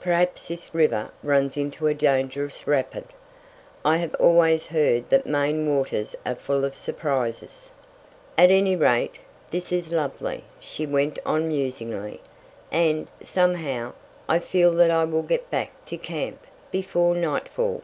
"Perhaps 0.00 0.48
this 0.48 0.74
river 0.74 1.12
runs 1.22 1.56
into 1.56 1.86
a 1.86 1.94
dangerous 1.94 2.66
rapid. 2.66 3.04
I 3.84 3.98
have 3.98 4.12
always 4.16 4.66
heard 4.66 5.08
that 5.10 5.24
Maine 5.24 5.68
waters 5.68 6.16
are 6.26 6.34
full 6.34 6.64
of 6.64 6.74
surprises." 6.74 7.70
"At 8.36 8.50
any 8.50 8.74
rate, 8.74 9.20
this 9.52 9.70
is 9.70 9.92
lovely," 9.92 10.42
she 10.58 10.84
went 10.84 11.20
on 11.24 11.46
musingly, 11.46 12.20
"and, 12.72 13.08
somehow, 13.22 13.92
I 14.28 14.40
feel 14.40 14.72
that 14.72 14.90
I 14.90 15.04
will 15.04 15.22
get 15.22 15.48
back 15.48 15.70
to 15.86 15.96
camp 15.96 16.44
before 16.72 17.14
nightfall." 17.14 17.82